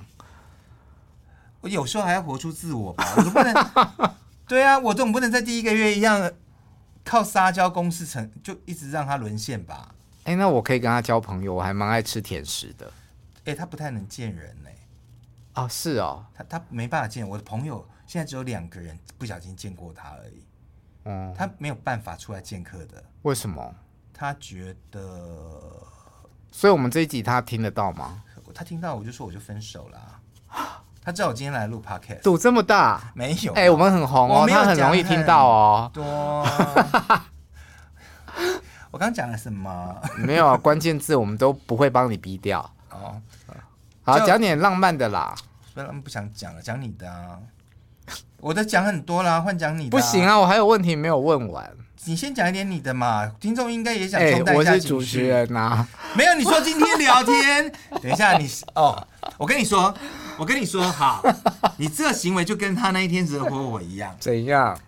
[1.62, 3.56] 我有时候还要活出自我吧，我总不能，
[4.48, 6.32] 对啊，我总不能在第一个月一样
[7.04, 9.96] 靠撒娇公式成就一直让他沦陷吧？
[10.26, 12.86] 哎、欸，那我可以跟他交朋友，我还蛮爱吃甜食的。
[13.40, 14.78] 哎、欸，他不太能见人呢、欸。
[15.62, 20.46] 哦，是哦，他他没办法见我的朋友，现在只有两个人不小心见过他而已。
[21.06, 23.04] 嗯，他没有办法出来见客的。
[23.24, 23.74] 为什么？
[24.18, 25.00] 他觉得，
[26.52, 28.24] 所以我们这一集他听得到吗？
[28.56, 30.00] 他听到我就说我就分手了。
[31.04, 33.12] 他知道我今天来录 podcast，赌这么大？
[33.14, 33.54] 没有。
[33.54, 35.92] 哎、欸，我们很红哦，他很容易听到哦。
[35.94, 36.04] 多。
[38.90, 39.96] 我刚讲了什么？
[40.18, 42.68] 没有啊， 关键字我们都不会帮你逼掉。
[42.90, 43.22] 哦。
[44.02, 45.36] 好，讲点浪漫的啦。
[45.76, 47.38] 不然不想讲了，讲你的啊。
[48.40, 49.92] 我的讲很多啦，换讲你的。
[49.92, 51.72] 不行啊，我还有问题没有问完。
[52.06, 54.94] 你先讲一点你的嘛，听众应该也想充淡一下情绪。
[54.94, 55.90] 我是主持人呐、啊。
[56.16, 57.72] 没有，你说今天聊天。
[58.02, 59.08] 等一下，你哦，
[59.38, 59.94] 我跟你说。
[60.38, 61.20] 我跟你说哈，
[61.78, 64.16] 你这个行为就跟他那一天惹火我一样。
[64.20, 64.80] 怎样？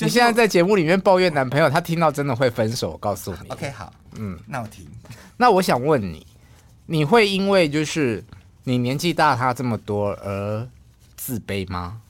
[0.00, 2.90] 你现在在节目里面抱怨男朋友，他听到真的会分手。
[2.90, 3.48] 我告诉你。
[3.48, 4.84] OK，好，嗯，那我听。
[5.36, 6.26] 那我想问你，
[6.86, 8.24] 你会因为就是
[8.64, 10.68] 你年纪大他这么多而
[11.16, 12.00] 自卑吗？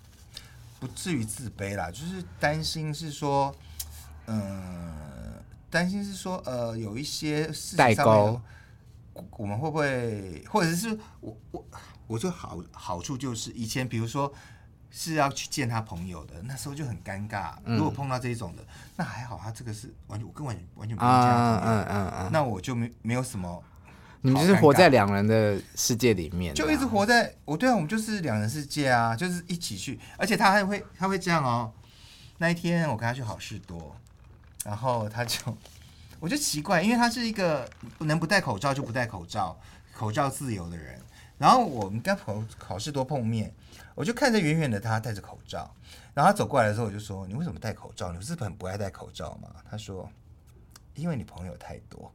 [0.81, 3.68] 不至于自卑啦，就是担心是说，嗯、
[4.29, 8.43] 呃，担心是说，呃，有一些事情上面，
[9.37, 11.65] 我们会不会，或者是我我。
[12.09, 14.33] 我就好好处就是以前比如说
[14.91, 17.53] 是要去见他朋友的，那时候就很尴尬。
[17.67, 18.65] 如果碰到这一种的，
[18.97, 21.61] 那还好，他这个是完全我跟完全完全不一样。
[21.61, 23.63] 嗯嗯嗯嗯，那我就没没有什么。
[24.23, 31.71] 你们就是活在两人的世界里面，就一直活在我对啊，我们就是两人世界啊，就是一起去，而且他还会他会这样哦。
[32.39, 33.95] 那一天我跟他去好事多，
[34.69, 35.57] 然后他就
[36.21, 37.67] 我就奇怪，因为他是一个
[38.01, 39.59] 能不戴口罩就不戴口罩，
[39.95, 41.01] 口罩自由的人。
[41.39, 43.51] 然后我们跟朋友好事多碰面，
[43.95, 45.75] 我就看着远远的他戴着口罩，
[46.13, 48.13] 然后他走过来的时候，我就说：“你为什么戴口罩？
[48.13, 50.07] 你不是很不爱戴口罩吗？”他说
[50.95, 52.13] ：“因为你朋友太多。”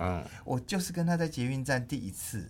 [0.00, 2.48] 嗯，我就是跟他在捷运站第一次，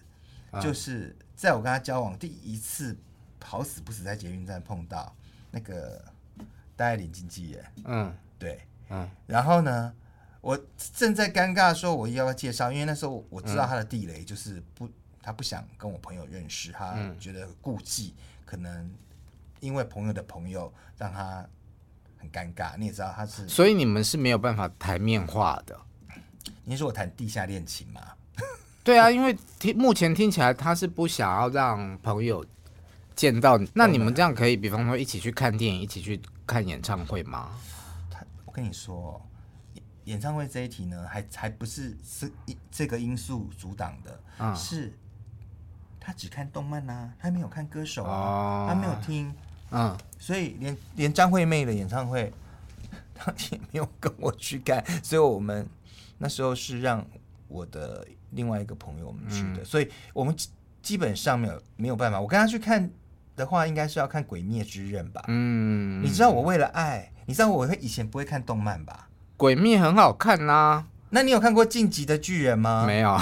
[0.62, 2.96] 就是在我跟他交往第一次，
[3.42, 5.12] 好死不死在捷运站碰到
[5.50, 6.04] 那个
[6.76, 7.64] 戴爱玲经纪人。
[7.84, 8.60] 嗯，对，
[8.94, 9.92] 嗯，然后呢，
[10.40, 10.58] 我
[10.94, 12.70] 正在尴尬的时候，我要不要介绍？
[12.70, 14.88] 因为那时候我知道他的地雷就是不。
[15.26, 18.90] 他不想跟我朋友认识，他觉得顾忌，嗯、可能
[19.58, 21.42] 因为朋友的朋友让他
[22.18, 22.76] 很尴尬。
[22.76, 25.74] 你也知道他是，所以你们是没有办法台面化的。
[26.64, 28.02] 你说我谈地下恋情吗？
[28.82, 32.44] 对啊，因为听目前听起来他是不想要让朋友
[33.16, 33.66] 见到你。
[33.72, 37.48] 那你们这样可以，比方说一起去看电影，一起去看演唱会吗？
[38.54, 39.20] 跟你说。
[40.04, 42.30] 演唱会这一题呢，还还不是是
[42.70, 44.92] 这个因素阻挡的，嗯、是
[45.98, 49.34] 他只看动漫呐、啊，他没有看歌手啊，哦、他没有听，
[49.70, 52.30] 嗯，所以连连张惠妹的演唱会，
[53.16, 55.66] 他也没有跟我去看，所以我们
[56.18, 57.02] 那时候是让
[57.48, 60.36] 我的另外一个朋友我们去的，嗯、所以我们
[60.82, 62.90] 基本上没有没有办法，我跟他去看
[63.36, 69.08] 的话，应该是要看《鬼灭之刃》吧，嗯，你知道我为了爱，你知道我会以前不会看动漫吧？
[69.36, 72.84] 鬼灭很好看呐、啊，那你有看过《晋级的巨人》吗？
[72.86, 73.18] 没有，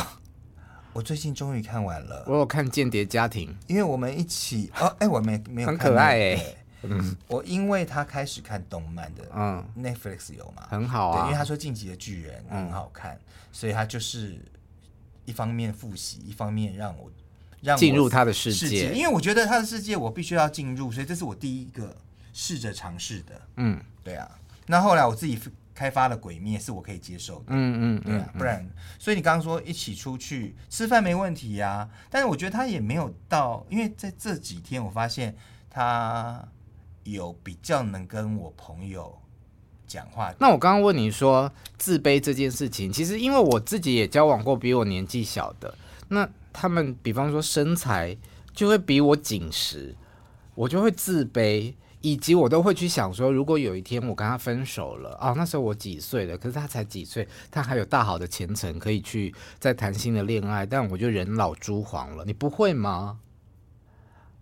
[0.93, 2.25] 我最近终于看完了。
[2.27, 6.45] 我有看《间谍家庭》，因为我们一起哦，哎、欸，我没没有看、很可爱哎、
[7.29, 10.67] 我因为他开始看动漫的，嗯，Netflix 有嘛？
[10.69, 13.21] 很好啊，对，因为他说《晋级的巨人》很好看，嗯、
[13.53, 14.37] 所以他就是
[15.25, 17.11] 一方面复习，一方面让我
[17.61, 18.93] 让我进入他的世界，世界。
[18.93, 21.97] 因为我觉得他的世界我必须要进入，所以这是我第一个
[22.33, 23.41] 试着尝试的。
[23.57, 24.31] 嗯，对啊。
[24.67, 25.39] 那后来我自己
[25.75, 27.47] 开发了鬼灭，是我可以接受的。
[27.49, 28.69] 嗯嗯，对啊，不然，
[28.99, 35.37] 所以你刚刚说一起出去吃饭没问题呀、啊，但是我觉得他也没有到，因为在这几天我发现
[35.71, 36.47] 他。
[37.05, 39.19] 有比较能跟我朋友
[39.89, 40.33] 讲话。
[40.39, 48.17] 那我刚刚问你说自卑这件事情，其实因为我自己也交往过比我年纪小的，那他们比方说身材
[48.55, 49.97] 就会比我紧实，
[50.55, 63.19] 我就会自卑，以及我都会去想说，如果有一天我跟他分手了，哦，那时候我几岁了，可是他才几岁，他还有大好的前程可以去再谈新的恋爱，但我就人老珠黄了，你不会吗？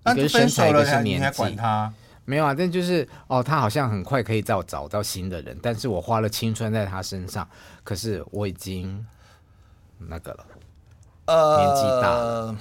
[0.02, 1.92] 那分手了，你还管他？
[2.24, 7.48] 没有啊，但就是哦，他好像很快可以再找到新的人，但是我花了青春在他身上，
[7.82, 9.04] 可是我已经
[9.98, 10.46] 那个了，
[11.26, 12.56] 呃，年纪大了，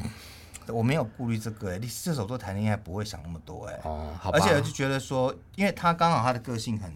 [0.71, 6.93] 我没有顾虑这个哎，你射手座谈恋爱不会想那么多哎，哦，好吧，而且我就觉得说，因为他刚好他的个性很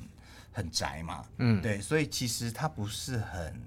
[0.52, 3.62] 很宅嘛，嗯，对，所以其实他不是很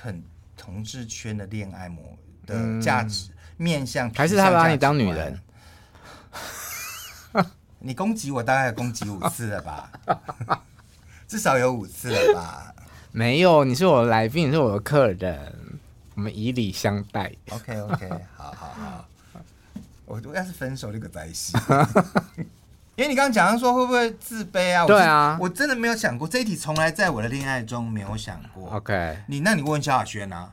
[0.00, 0.22] 很
[0.56, 5.40] 同志圈的恋爱模的价值、嗯、面向，还是他把你当女人。
[7.78, 9.92] 你攻击我大概攻击五次了吧？
[11.28, 12.74] 至少有五次了吧？
[13.12, 15.54] 没有，你是我的来宾，你是我的客人，
[16.16, 17.32] 我们以礼相待。
[17.50, 19.08] OK OK， 好好好。
[20.04, 21.52] 我我要是分手就可在一起，
[22.96, 24.86] 因为你刚刚讲说会不会自卑啊？
[24.86, 28.70] 对啊，我真的没有想过这一题，从来在我的恋爱中没有想过。
[28.70, 30.50] OK，你那你问萧亚轩啊？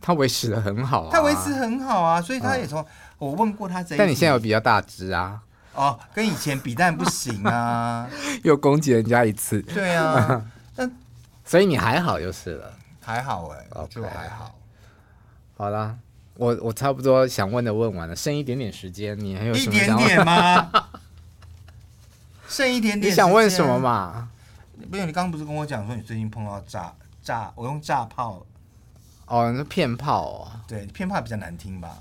[0.00, 2.86] 他维持的很好啊，他维持很好啊，所以他也从、嗯、
[3.18, 5.42] 我问过他这一题，但你现在有比较大只啊。
[5.74, 8.08] 哦，跟以前比，但不行啊！
[8.42, 10.90] 又攻击人家一次，对啊，但
[11.44, 12.72] 所以你还好就是了，
[13.10, 14.54] 还好哎、欸，就还好。
[15.56, 15.96] 好啦，
[16.36, 20.04] 我我差不多想问的问完了，剩一点点时间，你还有什么想问？
[20.04, 20.70] 一点点吗？
[22.48, 24.30] 剩一点点，你想问什么嘛？
[24.88, 28.46] 没有，你刚刚不是跟我讲说你最近碰到炸炸，我用炸炮，
[29.26, 31.98] 哦，那骗炮哦，对，骗炮比较难听吧？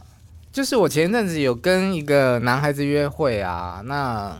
[0.51, 4.37] 就是我前一阵子有跟一个男孩子约会啊，那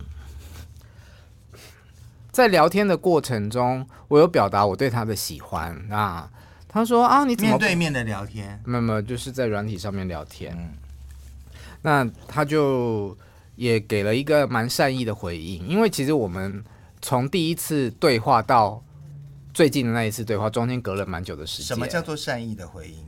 [2.32, 6.30] 在聊天的过程中，我有表达我对他的喜欢啊。
[6.72, 8.62] 他说啊，你怎么面对面的聊天？
[8.64, 10.56] 没有没有，就是在软体上面聊天。
[10.56, 10.70] 嗯。
[11.82, 13.18] 那他就
[13.56, 16.64] 也给了一个蛮善意的回应，因为其实我们
[17.02, 18.84] 从第一次对话到
[19.52, 21.68] 最近的那一次对话，中间隔了蛮久的时间。
[21.68, 23.04] 什么叫做善意的回应？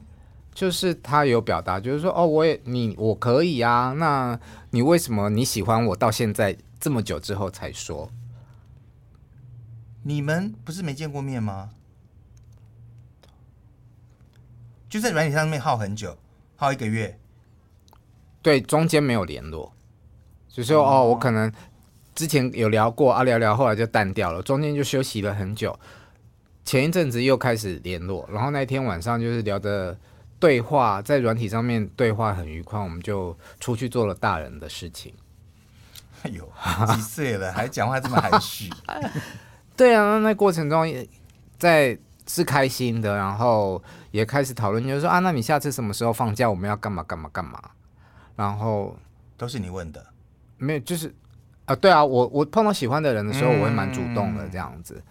[0.54, 4.38] 就是他有表达，就是说哦，我也你我可以啊，那
[4.72, 8.10] 你为什么你喜欢我到现在这么久之后才说？
[10.04, 11.70] 你们不是没见过面吗？
[14.92, 16.16] 就在软体上面耗很久，
[16.56, 17.18] 耗一个月。
[18.44, 19.74] 对，中间没有联络，
[20.48, 21.52] 就是说哦，哦，我可能
[22.14, 25.80] 之前有聊过啊，聊聊后来就淡掉了，中间就休息了很久，
[26.64, 29.98] 前一阵子又开始联络，然后那天晚上就是聊的。
[30.42, 35.14] 对话在软体上面对话很愉快，我们就出去做了大人的事情。
[36.24, 36.52] 哎呦，
[36.96, 38.68] 几岁了还讲话这么含蓄？
[39.78, 40.92] 对啊，那那过程中
[41.60, 41.96] 在
[42.34, 46.50] 是开心的，然后也开始讨论，就是说啊，那你下次什么时候放假？
[46.50, 47.60] 我们要干嘛干嘛干嘛？
[48.36, 48.98] 然后
[49.38, 50.06] 都是你问的，
[50.58, 51.14] 没有，就是
[51.66, 55.04] 啊，对啊，我我碰到喜欢的人的时候，我会蛮主动的这样子。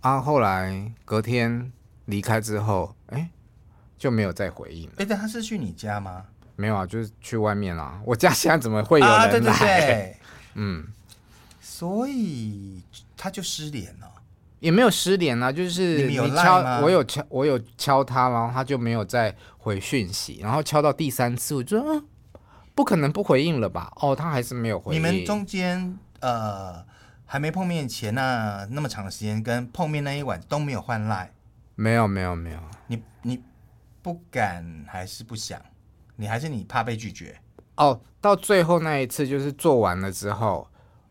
[0.00, 1.72] 嗯、啊，后来隔天
[2.06, 3.28] 离开之后，哎。
[3.98, 4.92] 就没有再回应了。
[4.98, 6.24] 哎，但他是去你家吗？
[6.54, 8.00] 没有啊，就是去外面啊。
[8.04, 9.24] 我家现在怎么会有人来？
[9.24, 10.16] 啊、对对对，
[10.54, 10.86] 嗯，
[11.60, 12.80] 所以
[13.16, 14.07] 他就失联了。
[14.60, 22.04] 也没有失联啊，就是你敲，我有敲，我有敲他，然后他就没有再回讯息，然后敲到第三次，我就说，嗯，
[22.74, 23.92] 不可能不回应了吧？
[23.96, 24.98] 哦，他还是没有回应。
[24.98, 26.84] 你们中间呃
[27.26, 31.32] 还没碰面前那那么长的时间，跟碰面那一晚都没有换赖？
[31.74, 33.42] 没有没有没有，你你。
[34.00, 35.60] 不敢还是不想？
[36.16, 37.36] 你还是你怕被拒绝？
[37.74, 40.66] 哦，到最后那一次就是做完了之后，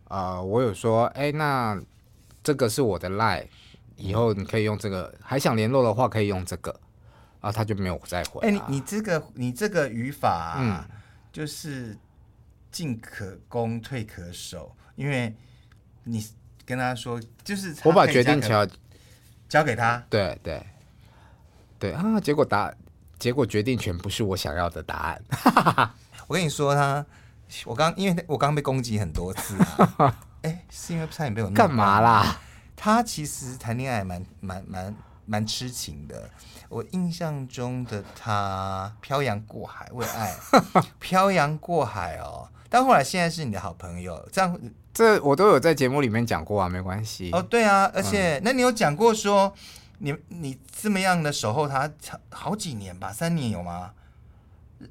[0.07, 1.79] 呃，我有说，哎，那
[2.47, 3.45] 这个是我的 line，
[3.97, 6.73] 以后你可以用这个，还想联络的话可以用这个，
[7.41, 8.39] 啊，他就没有再回。
[8.47, 10.95] 哎，你你这个你这个语法啊，嗯，
[11.33, 11.97] 就是
[12.71, 15.35] 进可攻退可守，因为
[16.05, 16.25] 你
[16.65, 18.69] 跟他说，就是我把决定权
[19.49, 20.65] 交给他，对对
[21.77, 22.73] 对啊，结果答。
[23.19, 25.21] 结果决定权不是我想要的答案。
[26.27, 27.03] 我跟你说，他
[27.65, 29.57] 我刚因为我刚被攻击很多次
[29.97, 32.37] 啊， 哎、欸，是因为差点被我干嘛啦？
[32.75, 34.95] 他其实谈恋爱蛮蛮蛮
[35.25, 36.29] 蛮痴情的。
[36.69, 40.35] 我印象中的他漂洋过海为爱，
[40.99, 42.47] 漂洋过海哦。
[42.69, 44.59] 但后来现在是你的好朋友，这样
[44.93, 47.31] 这我都有在节目里面讲过啊，没关系。
[47.31, 49.53] 哦，对啊，而且、嗯、那你有讲过说
[49.99, 51.89] 你你这么样的守候他
[52.29, 53.91] 好几年吧，三年有吗？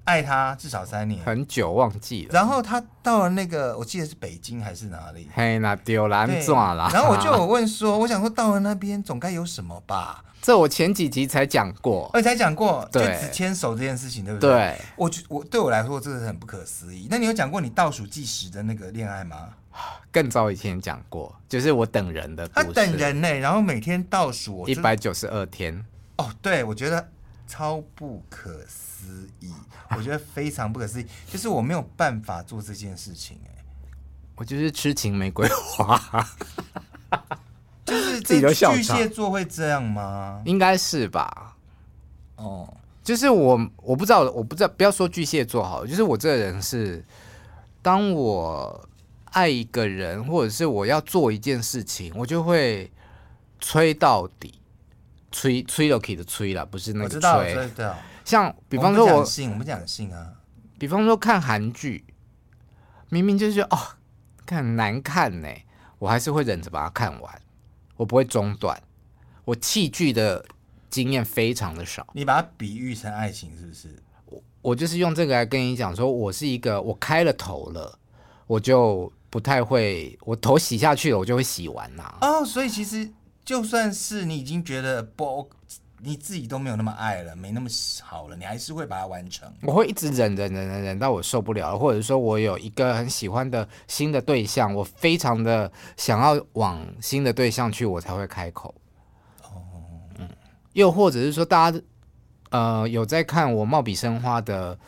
[0.04, 2.30] 爱他至少三年，很久忘记了。
[2.32, 5.28] 然后他到了那个，我记得是北京还是哪里？
[5.34, 6.90] 嘿，那丢了，抓啦。
[6.92, 10.22] 然后我就有问说， 我想说到了那边总该有什么吧？
[10.42, 14.50] 这我前几集才讲过，我才讲过，就只牵手这件事情，对不对？
[14.50, 17.08] 对，我我对我来说这是很不可思议。
[17.10, 19.48] 那你有讲过你倒数计时的那个恋爱吗？
[20.12, 25.84] 更早以前讲过，就是我等人的，他等人呢、欸，然后每天倒数一百九十二天。
[26.16, 27.08] 哦，对，我觉得
[27.46, 28.95] 超不可思
[29.40, 29.52] 议。
[29.96, 33.64] 我觉得非常不可思议，就是我没有办法做这件事情哎、欸，
[34.34, 35.96] 我就是痴情玫瑰花，
[37.84, 40.42] 就是自己的巨蟹座会这样吗？
[40.44, 41.56] 应该是吧。
[42.34, 47.04] 哦，就是我我不知道，我不知道，不要说巨蟹座好了，就是我这个人是，
[47.80, 48.88] 当我
[49.26, 52.90] 爱一个人，或者是我要做一件事情，我就会
[53.60, 54.60] 吹到底，
[55.30, 57.54] 吹吹到底的吹啦，不是那个吹。
[57.54, 60.32] 我知道，像比方说我，我们讲讲性啊，
[60.80, 62.04] 比方说看韩剧，
[63.08, 63.78] 明明就是哦，
[64.44, 65.48] 看很难看呢，
[66.00, 67.40] 我还是会忍着把它看完，
[67.96, 68.82] 我不会中断。
[69.44, 70.44] 我弃剧的
[70.90, 72.04] 经验非常的少。
[72.14, 74.02] 你把它比喻成爱情是不是？
[74.24, 77.96] 我我就是用这个来跟你讲说，我是一个我开了头了，
[78.48, 82.18] 我就不太会，我头洗下去了，我就会洗完呐。
[82.22, 83.08] 哦，所以其实
[83.44, 85.48] 就算是你已经觉得不。
[86.00, 87.68] 你自己都没有那么爱了，没那么
[88.02, 89.50] 好了，你还是会把它完成。
[89.62, 98.74] 我会一直忍忍忍忍忍到我受不了了，或者说我有一个很喜欢的新的对象，我非常的想要往新的对象去，我才会开口。
[99.42, 99.48] 哦，
[100.18, 100.28] 嗯，
[100.74, 101.80] 又或者是说，大家
[102.50, 104.78] 呃有在看我貌比生花的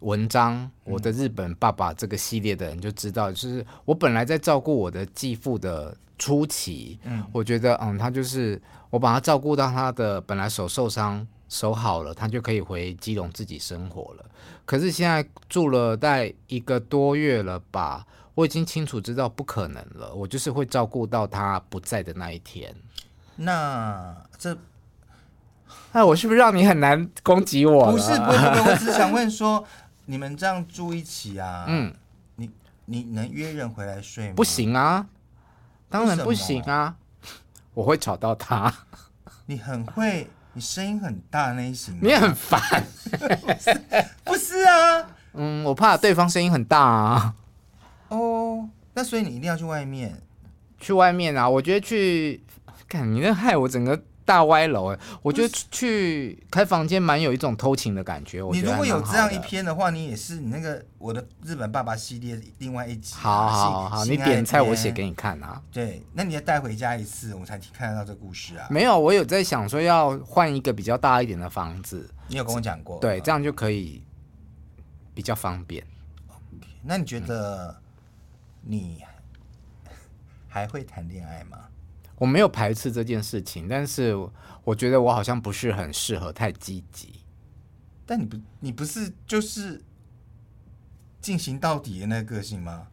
[0.00, 8.62] 文章，我的日本爸爸这个系列的人就知道，就是我本来在照顾我的继父的初期，嗯，我觉得嗯，他就是。
[8.90, 14.24] 我把他照顾到他的本来手受伤，手好了，他就可以回基隆自己生活了。
[14.64, 18.04] 可是现在住了大概一个多月了吧，
[18.34, 20.12] 我已经清楚知道不可能了。
[20.12, 22.74] 我就是会照顾到他不在的那一天。
[23.36, 24.58] 那这，
[25.92, 27.92] 那我是不是让你很难攻击我？
[27.92, 29.64] 不是，不是，不是，我只是想问说，
[30.06, 31.64] 你们这样住一起啊？
[31.68, 31.94] 嗯，
[32.34, 32.50] 你
[32.86, 34.34] 你能约人回来睡吗？
[34.34, 35.06] 不行啊，
[35.90, 36.96] 当然不行啊。
[37.74, 38.72] 我会吵到他。
[39.46, 41.98] 你很会，你声音很大那一型。
[42.00, 42.60] 你很烦。
[44.24, 45.06] 不是啊。
[45.34, 47.34] 嗯，我怕对方声音很大啊。
[48.08, 50.20] 哦，那所以你一定要去外面。
[50.78, 51.48] 去外面啊？
[51.48, 52.42] 我觉得去，
[52.88, 54.02] 看你那害我整个。
[54.30, 58.40] 大歪楼哎，我觉得去开房间蛮有一种偷情的感觉。
[58.40, 63.16] 我你如果有这样一篇的话，你也是你那个我的日本爸爸系列另外一集。
[63.16, 65.60] 好好好，你点菜我写给你看啊。
[65.72, 68.68] 对，那你要带回家一次，我才看得到这故事啊。
[68.70, 72.08] 没有，我有在想说要换一个比较大一点的房子。
[72.28, 73.00] 你有跟我讲过。
[73.00, 74.00] 对，这样就可以
[75.12, 75.82] 比较方便。
[76.28, 77.76] Okay, 那你觉得
[78.62, 79.02] 你
[80.46, 81.58] 还会谈恋爱吗？
[82.20, 84.14] 我没有排斥这件事情，但是
[84.62, 87.24] 我觉得我好像不是很适合太积极。
[88.04, 89.82] 但你不，你不是就是
[91.18, 92.88] 进行到底的那个个性吗？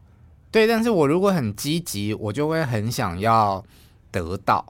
[0.50, 3.62] 对，但是我如果很积极，我就会很想要
[4.10, 4.64] 得到。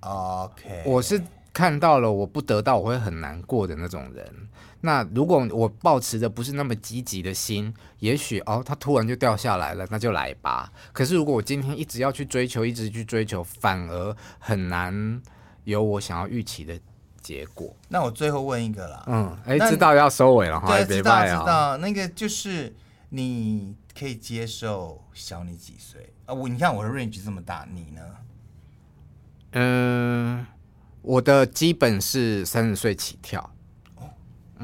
[0.00, 4.48] OK，我是看到了我不得到我会很难过的那种人。
[4.84, 10.72] 那如果我抱持的不是那么积极的心，也许哦，它突然就掉下来了，那就来吧。
[10.92, 15.22] 可是如果我今天一直要去追求，一直去追求，反而很难
[15.64, 16.78] 有我想要预期的
[17.20, 17.74] 结果。
[17.88, 22.74] 那我最后问一个啦，嗯，哎，知道要收尾了哈，对，知道知道，那个就是
[23.10, 26.34] 你可以接受小你几岁啊？
[26.34, 28.02] 我你看我的 range 这么大，你呢？
[29.52, 30.44] 嗯，
[31.02, 33.51] 我的基本是三十岁起跳。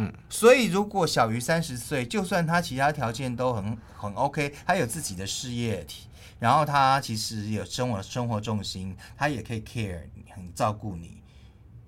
[0.01, 6.07] 嗯，所以如果小于三十岁，就算他其他条件都很很 OK，他有自己的事业体，
[6.39, 9.99] 然后他其实有生活生活重心，他也可以 care，
[10.31, 11.21] 很照顾你，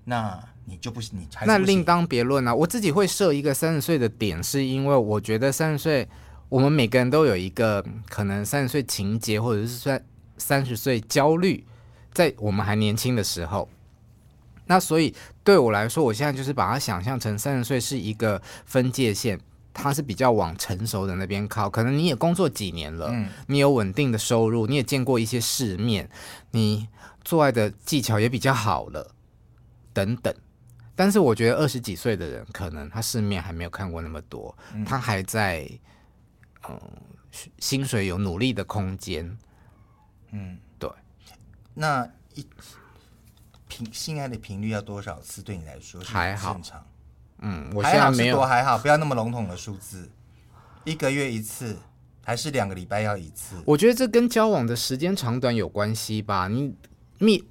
[0.03, 2.53] 那你就不你还是那另当别论啊。
[2.53, 6.05] 我自己会设一个三十岁的点，是因为我觉得三十岁，
[6.49, 10.03] 我们每个人都有一个可能三十岁情节，或者是算
[10.37, 11.65] 三十岁焦虑，
[12.11, 13.69] 在我们还年轻的时候。
[14.71, 15.13] 那所以
[15.43, 19.37] 对我来说，我现在就是把它想象成三十岁是一个分界线，
[19.73, 26.09] 他是比较往成熟的那边靠，可能你也工作几年了，嗯，你有稳定的收入，你也见过一些世面，
[26.51, 26.87] 你
[27.25, 29.13] 做爱的技巧也比较好了，
[29.91, 30.33] 等等。
[30.95, 35.69] 但是我觉得二十几岁的人，可能他世面还没有看过那么多，嗯、他还在，
[36.69, 36.79] 嗯，
[37.59, 39.37] 薪水有努力的空间。
[40.31, 40.89] 嗯，对。
[41.73, 42.47] 那一
[43.71, 45.41] 频性爱的频率要多少次？
[45.41, 46.85] 对你来说是还好正常。
[47.39, 50.09] 嗯，我现在没有还好，还好，不要那么笼统的数字，
[50.83, 51.77] 一个月一次，
[52.21, 53.55] 还是两个礼拜要一次？
[53.65, 56.49] 我觉得这跟交往的时间长短有关系吧。
[56.49, 56.75] 你
[57.17, 57.41] 蜜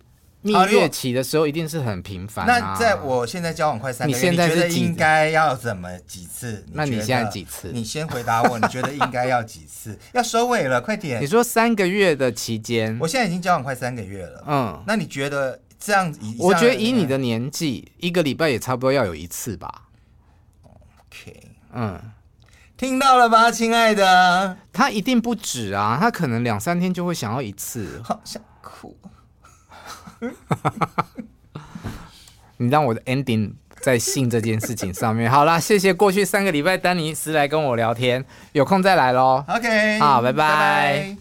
[0.42, 2.58] 蜜月期的时候一定是很频繁，啊。
[2.60, 6.64] 那在我现在交往快三个月，你现在是你觉得应该要怎么几次？
[6.72, 7.70] 那你现在几次？
[7.72, 9.98] 你先回答我，你觉得应该要几次？
[10.12, 11.22] 要收尾了，快点！
[11.22, 14.44] 你说三个月的期间，我现在已经交往快三个月了。
[14.46, 16.20] 嗯，那你觉得这样子？
[16.38, 19.86] 我觉得以你的年纪，一个礼拜也差不多要有一次吧。
[20.62, 21.98] OK，嗯，
[22.76, 24.58] 听到了吧，亲爱的？
[24.72, 28.00] 他一定不止啊，他可能两三天就会想要一次。
[28.04, 28.96] 好想哭。
[32.58, 35.30] 你让我的 ending 在性这件事情上面。
[35.30, 38.22] 好啦，谢谢过去三个礼拜丹尼斯来跟我聊天，
[38.52, 39.42] 有空再来喽。
[39.48, 40.32] OK，好，拜拜。
[40.32, 41.16] 拜拜。